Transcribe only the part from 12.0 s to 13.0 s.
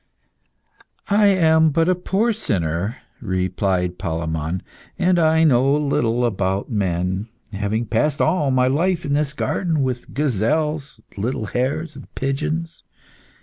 pigeons.